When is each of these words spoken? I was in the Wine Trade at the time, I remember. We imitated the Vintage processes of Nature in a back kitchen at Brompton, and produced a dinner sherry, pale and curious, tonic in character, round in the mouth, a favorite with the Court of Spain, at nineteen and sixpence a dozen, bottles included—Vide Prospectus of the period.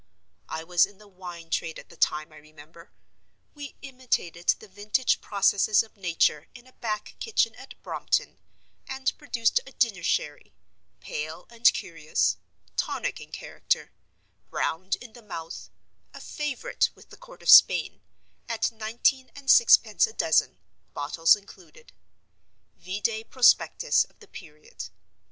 I 0.49 0.63
was 0.63 0.87
in 0.87 0.97
the 0.97 1.07
Wine 1.07 1.51
Trade 1.51 1.77
at 1.77 1.89
the 1.89 1.95
time, 1.95 2.33
I 2.33 2.37
remember. 2.37 2.91
We 3.53 3.75
imitated 3.83 4.47
the 4.57 4.67
Vintage 4.67 5.21
processes 5.21 5.83
of 5.83 5.95
Nature 5.95 6.47
in 6.55 6.65
a 6.65 6.73
back 6.73 7.13
kitchen 7.19 7.53
at 7.53 7.79
Brompton, 7.83 8.39
and 8.87 9.15
produced 9.19 9.59
a 9.67 9.73
dinner 9.73 10.01
sherry, 10.01 10.55
pale 11.01 11.45
and 11.51 11.71
curious, 11.71 12.37
tonic 12.75 13.21
in 13.21 13.31
character, 13.31 13.91
round 14.49 14.95
in 14.95 15.13
the 15.13 15.21
mouth, 15.21 15.69
a 16.15 16.19
favorite 16.19 16.89
with 16.95 17.11
the 17.11 17.15
Court 17.17 17.43
of 17.43 17.49
Spain, 17.51 18.01
at 18.49 18.71
nineteen 18.71 19.29
and 19.35 19.51
sixpence 19.51 20.07
a 20.07 20.13
dozen, 20.13 20.57
bottles 20.95 21.35
included—Vide 21.35 23.29
Prospectus 23.29 24.03
of 24.05 24.19
the 24.19 24.27
period. 24.27 24.89